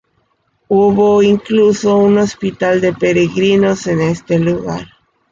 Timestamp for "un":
1.95-2.17